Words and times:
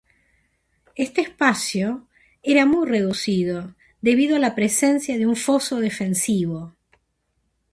Este 0.95 1.21
espacio 1.21 2.07
era 2.41 2.65
muy 2.65 2.87
reducido 2.89 3.75
debido 4.01 4.37
a 4.37 4.39
la 4.39 4.55
presencia 4.55 5.15
de 5.15 5.27
un 5.27 5.35
foso 5.35 5.79
defensivo. 5.79 6.73